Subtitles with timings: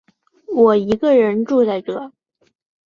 [0.55, 2.11] 我一个人住在这